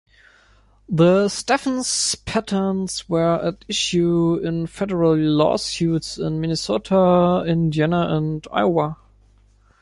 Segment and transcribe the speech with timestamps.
[0.89, 1.83] The Steffen
[2.25, 8.97] Patents were at issue in federal lawsuits in Minnesota, Indiana and Iowa.